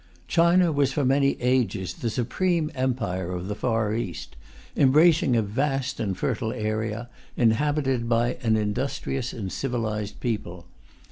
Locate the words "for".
0.91-1.05